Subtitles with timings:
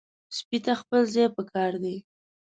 [0.37, 1.95] سپي ته خپل ځای پکار دی.